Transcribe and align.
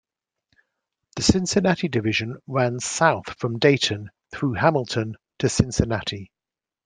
The 1.15 1.21
Cincinnati 1.21 1.87
Division 1.87 2.39
ran 2.47 2.79
south 2.79 3.37
from 3.37 3.59
Dayton 3.59 4.09
through 4.31 4.53
Hamilton 4.53 5.13
to 5.37 5.47
Cincinnati. 5.47 6.31